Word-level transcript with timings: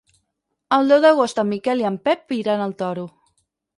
El 0.77 0.87
deu 0.93 1.03
d'agost 1.03 1.41
en 1.43 1.49
Miquel 1.51 1.83
i 1.83 1.85
en 1.93 2.01
Pep 2.09 2.35
iran 2.39 2.65
al 2.67 2.75
Toro. 2.81 3.05